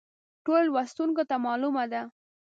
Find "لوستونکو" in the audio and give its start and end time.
0.75-1.23